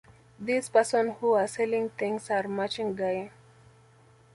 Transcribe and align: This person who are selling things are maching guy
This 0.39 0.67
person 0.67 1.11
who 1.11 1.33
are 1.33 1.45
selling 1.45 1.91
things 1.91 2.31
are 2.31 2.45
maching 2.47 2.95
guy 2.97 3.29